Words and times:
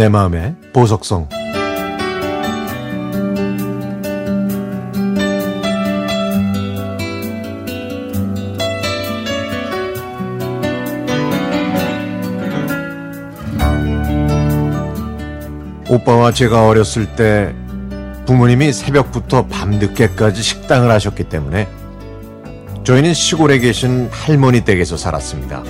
내 0.00 0.08
마음의 0.08 0.54
보석성 0.72 1.28
오빠와 15.90 16.32
제가 16.32 16.66
어렸을 16.66 17.04
때 17.14 17.54
부모님이 18.24 18.72
새벽부터 18.72 19.48
밤늦게까지 19.48 20.42
식당을 20.42 20.90
하셨기 20.92 21.24
때문에 21.24 21.68
저희는 22.84 23.12
시골에 23.12 23.58
계신 23.58 24.08
할머니 24.10 24.62
댁에서 24.62 24.96
살았습니다. 24.96 25.62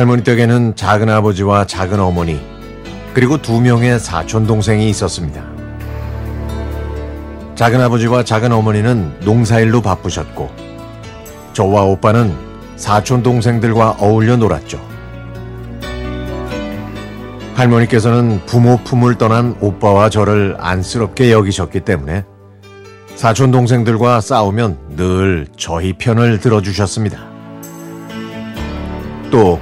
할머니 0.00 0.24
댁에는 0.24 0.76
작은 0.76 1.10
아버지와 1.10 1.66
작은 1.66 2.00
어머니, 2.00 2.40
그리고 3.12 3.36
두 3.36 3.60
명의 3.60 4.00
사촌 4.00 4.46
동생이 4.46 4.88
있었습니다. 4.88 5.44
작은 7.54 7.78
아버지와 7.82 8.24
작은 8.24 8.50
어머니는 8.50 9.20
농사일로 9.20 9.82
바쁘셨고, 9.82 10.48
저와 11.52 11.82
오빠는 11.82 12.34
사촌 12.76 13.22
동생들과 13.22 13.96
어울려 14.00 14.38
놀았죠. 14.38 14.80
할머니께서는 17.56 18.40
부모 18.46 18.78
품을 18.78 19.18
떠난 19.18 19.54
오빠와 19.60 20.08
저를 20.08 20.56
안쓰럽게 20.58 21.30
여기셨기 21.30 21.80
때문에 21.80 22.24
사촌 23.16 23.50
동생들과 23.50 24.22
싸우면 24.22 24.96
늘 24.96 25.46
저희 25.58 25.92
편을 25.92 26.40
들어주셨습니다. 26.40 27.18
또 29.30 29.60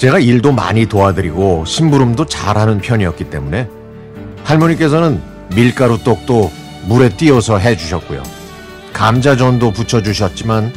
제가 0.00 0.18
일도 0.18 0.52
많이 0.52 0.86
도와드리고 0.86 1.66
심부름도 1.66 2.24
잘하는 2.24 2.78
편이었기 2.78 3.24
때문에 3.28 3.68
할머니께서는 4.44 5.20
밀가루 5.54 5.98
떡도 5.98 6.50
물에 6.86 7.10
띄어서 7.10 7.58
해주셨고요. 7.58 8.22
감자전도 8.94 9.72
부쳐주셨지만 9.72 10.72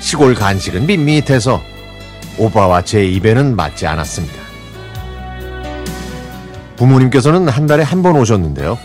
시골 0.00 0.34
간식은 0.34 0.84
밋밋해서 0.84 1.62
오빠와 2.36 2.82
제 2.82 3.06
입에는 3.06 3.56
맞지 3.56 3.86
않았습니다. 3.86 4.34
부모님께서는 6.76 7.48
한 7.48 7.66
달에 7.66 7.82
한 7.82 8.02
번 8.02 8.16
오셨는데요. 8.16 8.76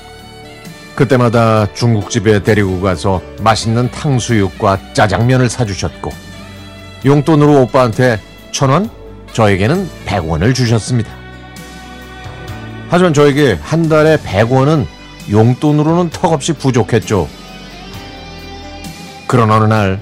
그때마다 0.95 1.73
중국집에 1.73 2.41
데리고 2.43 2.79
가서 2.79 3.21
맛있는 3.41 3.91
탕수육과 3.91 4.93
짜장면을 4.93 5.49
사주셨고, 5.49 6.11
용돈으로 7.05 7.63
오빠한테 7.63 8.19
천 8.51 8.69
원, 8.69 8.89
저에게는 9.37 9.87
백 10.03 10.27
원을 10.27 10.51
주셨습니다. 10.55 11.11
하지만 12.89 13.13
저에게 13.13 13.55
한 13.61 13.87
달에 13.87 14.17
백 14.23 14.51
원은 14.51 14.87
용돈으로는 15.29 16.09
턱없이 16.09 16.53
부족했죠. 16.53 17.29
그런 19.27 19.51
어느 19.51 19.65
날, 19.65 19.99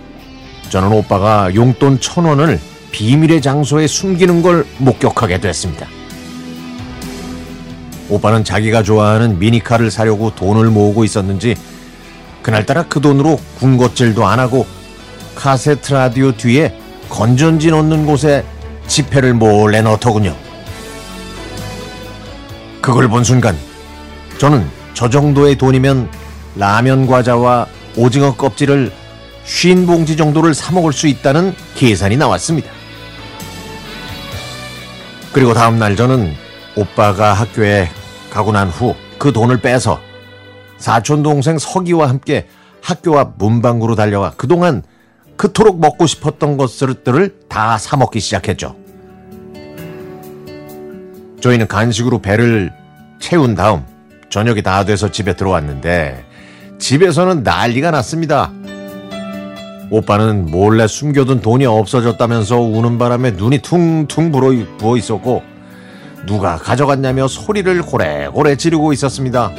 저는 0.69 0.89
오빠가 0.94 1.53
용돈 1.53 2.00
천 2.00 2.23
원을 2.23 2.61
비밀의 2.91 3.41
장소에 3.41 3.88
숨기는 3.88 4.41
걸 4.41 4.66
목격하게 4.78 5.41
됐습니다. 5.41 5.86
오빠는 8.08 8.45
자기가 8.45 8.83
좋아하는 8.83 9.38
미니카를 9.38 9.91
사려고 9.91 10.33
돈을 10.33 10.69
모으고 10.69 11.03
있었는지 11.03 11.56
그날따라 12.41 12.83
그 12.83 13.02
돈으로 13.02 13.38
군것질도 13.58 14.25
안 14.25 14.39
하고 14.39 14.66
카세트 15.36 15.91
라디오 15.91 16.31
뒤에 16.31 16.80
건전지 17.09 17.69
넣는 17.72 18.06
곳에 18.06 18.45
지폐를 18.88 19.33
몰래 19.33 19.81
넣더군요. 19.81 20.36
그걸 22.81 23.07
본 23.07 23.23
순간 23.23 23.57
저는 24.38 24.69
저 24.94 25.09
정도의 25.09 25.57
돈이면 25.57 26.09
라면 26.56 27.07
과자와 27.07 27.68
오징어 27.97 28.35
껍질을 28.35 28.91
쉰 29.44 29.85
봉지 29.85 30.16
정도를 30.18 30.53
사 30.53 30.72
먹을 30.72 30.94
수 30.94 31.07
있다는 31.07 31.56
계산이 31.75 32.18
나왔습니다. 32.18 32.69
그리고 35.34 35.53
다음 35.53 35.79
날 35.79 35.95
저는 35.95 36.34
오빠가 36.75 37.34
학교에 37.34 37.90
가고 38.29 38.51
난 38.51 38.69
후 38.69 39.06
그 39.18 39.31
돈을 39.31 39.62
빼서 39.62 40.00
사촌 40.78 41.24
동생 41.24 41.57
서기와 41.57 42.09
함께 42.09 42.47
학교 42.81 43.18
앞 43.18 43.34
문방구로 43.38 43.95
달려가 43.95 44.34
그동안 44.38 44.84
그토록 45.38 45.79
먹고 45.79 46.07
싶었던 46.07 46.57
것들을 46.57 47.35
다 47.50 47.78
사먹기 47.78 48.19
시작했죠. 48.19 48.75
저희는 51.41 51.68
간식으로 51.68 52.19
배를 52.19 52.72
채운 53.19 53.56
다음 53.56 53.85
저녁이 54.29 54.63
다 54.63 54.84
돼서 54.84 55.12
집에 55.12 55.35
들어왔는데 55.35 56.25
집에서는 56.79 57.44
난리가 57.44 57.91
났습니다. 57.91 58.51
오빠는 59.91 60.50
몰래 60.50 60.88
숨겨둔 60.88 61.41
돈이 61.41 61.66
없어졌다면서 61.66 62.59
우는 62.59 62.97
바람에 62.97 63.31
눈이 63.31 63.59
퉁퉁 63.59 64.31
부어 64.31 64.97
있었고 64.97 65.44
누가 66.25 66.57
가져갔냐며 66.57 67.28
소리를 67.28 67.81
고래고래 67.84 68.56
지르고 68.56 68.94
있었습니다. 68.94 69.51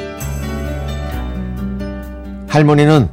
할머니는 2.49 3.09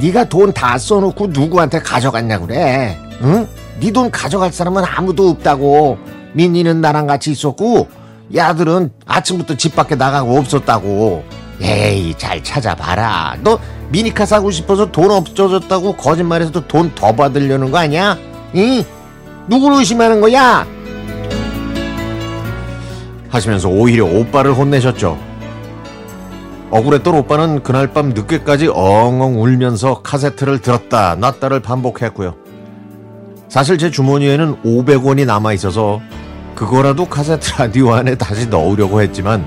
네가 0.00 0.24
돈 0.24 0.52
다 0.52 0.78
써놓고 0.78 1.28
누구한테 1.28 1.80
가져갔냐 1.80 2.38
그래? 2.40 2.98
응? 3.22 3.46
네 3.80 3.90
돈 3.92 4.10
가져갈 4.10 4.52
사람은 4.52 4.84
아무도 4.84 5.28
없다고. 5.30 5.98
민니는 6.34 6.80
나랑 6.80 7.06
같이 7.06 7.30
있었고 7.32 7.88
야들은 8.34 8.90
아침부터 9.06 9.56
집 9.56 9.74
밖에 9.76 9.94
나가고 9.94 10.38
없었다고. 10.38 11.24
에이 11.60 12.14
잘 12.16 12.42
찾아봐라. 12.42 13.36
너 13.42 13.58
미니카 13.90 14.24
사고 14.24 14.50
싶어서 14.50 14.90
돈 14.90 15.10
없어졌다고 15.10 15.96
거짓말해서 15.96 16.66
돈 16.66 16.92
더 16.94 17.12
받으려는 17.14 17.70
거 17.70 17.78
아니야? 17.78 18.16
응? 18.54 18.82
누구를 19.48 19.78
의심하는 19.78 20.20
거야? 20.20 20.66
하시면서 23.28 23.68
오히려 23.68 24.04
오빠를 24.06 24.54
혼내셨죠. 24.54 25.18
억울했던 26.72 27.14
오빠는 27.14 27.62
그날 27.62 27.88
밤 27.92 28.08
늦게까지 28.10 28.68
엉엉 28.68 29.42
울면서 29.42 30.00
카세트를 30.00 30.60
들었다 30.60 31.16
놨다를 31.16 31.60
반복했고요. 31.60 32.34
사실 33.50 33.76
제 33.76 33.90
주머니에는 33.90 34.62
500원이 34.62 35.26
남아 35.26 35.52
있어서 35.52 36.00
그거라도 36.54 37.04
카세트 37.06 37.58
라디오 37.58 37.92
안에 37.92 38.14
다시 38.14 38.48
넣으려고 38.48 39.02
했지만 39.02 39.44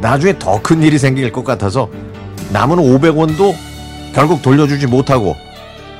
나중에 0.00 0.38
더 0.38 0.58
큰 0.62 0.82
일이 0.82 0.98
생길 0.98 1.30
것 1.30 1.44
같아서 1.44 1.90
남은 2.50 2.78
500원도 2.78 3.54
결국 4.14 4.40
돌려주지 4.40 4.86
못하고 4.86 5.36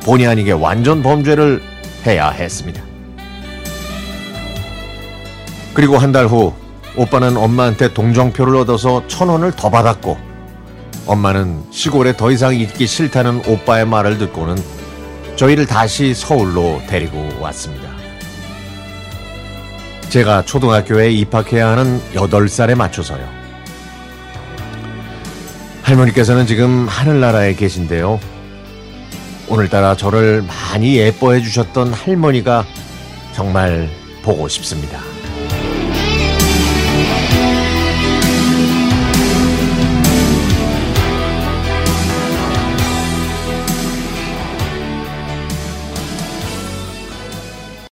본의 0.07 0.27
아니게 0.27 0.53
완전 0.53 1.03
범죄를 1.03 1.61
해야 2.07 2.31
했습니다. 2.31 2.83
그리고 5.75 5.99
한 5.99 6.11
달 6.13 6.27
후 6.27 6.55
오빠는 6.97 7.37
엄마한테 7.37 7.93
동정표를 7.93 8.57
얻어서 8.57 9.07
천 9.09 9.29
원을 9.29 9.53
더 9.53 9.69
받았고 9.69 10.17
엄마는 11.07 11.65
시골에 11.71 12.17
더 12.17 12.31
이상 12.31 12.55
있기 12.55 12.87
싫다는 12.87 13.43
오빠의 13.47 13.87
말을 13.87 14.19
듣고는 14.19 14.57
저희를 15.37 15.67
다시 15.67 16.15
서울로 16.15 16.81
데리고 16.89 17.29
왔습니다. 17.41 17.91
제가 20.09 20.45
초등학교에 20.45 21.11
입학해야 21.11 21.71
하는 21.71 22.01
8살에 22.15 22.75
맞춰서요. 22.75 23.29
할머니께서는 25.83 26.47
지금 26.47 26.87
하늘나라에 26.89 27.55
계신데요. 27.55 28.21
오늘따라 29.49 29.97
저를 29.97 30.43
많이 30.43 30.97
예뻐해 30.97 31.43
주셨던 31.43 31.93
할머니가 31.93 32.65
정말 33.35 33.91
보고 34.23 34.49
싶습니다. 34.49 35.14